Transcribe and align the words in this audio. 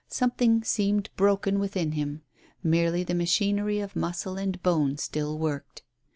Something 0.09 0.63
seemed 0.63 1.11
broken 1.15 1.59
within 1.59 1.91
him; 1.91 2.23
merely 2.63 3.03
the 3.03 3.13
machinery 3.13 3.79
of 3.79 3.95
muscle 3.95 4.35
and 4.35 4.59
bone 4.63 4.97
still 4.97 5.37
worked. 5.37 5.83